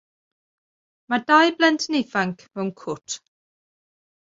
Mae 1.15 1.23
dau 1.33 1.51
blentyn 1.59 1.99
ifanc 2.01 2.43
mewn 2.57 2.75
cwt. 2.87 3.21